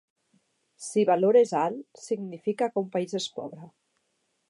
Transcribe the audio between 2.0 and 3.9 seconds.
significa que un país és pobre.